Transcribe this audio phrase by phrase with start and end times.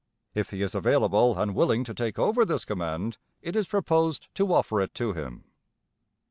[0.33, 4.51] If he is available, and willing to take over this command, it is proposed to
[4.51, 5.43] offer it to him.